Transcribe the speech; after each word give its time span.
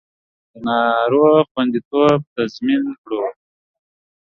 د 0.51 0.55
ناروغ 0.67 1.35
خوندیتوب 1.51 2.19
تضمین 2.35 2.83
کړو 3.03 3.21